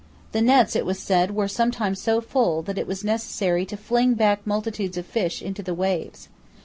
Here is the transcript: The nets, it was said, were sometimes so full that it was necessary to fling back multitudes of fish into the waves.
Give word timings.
The 0.31 0.41
nets, 0.41 0.75
it 0.75 0.83
was 0.83 0.97
said, 0.97 1.35
were 1.35 1.47
sometimes 1.47 2.01
so 2.01 2.21
full 2.21 2.63
that 2.63 2.79
it 2.79 2.87
was 2.87 3.03
necessary 3.03 3.67
to 3.67 3.77
fling 3.77 4.15
back 4.15 4.47
multitudes 4.47 4.97
of 4.97 5.05
fish 5.05 5.43
into 5.43 5.61
the 5.61 5.75
waves. 5.75 6.27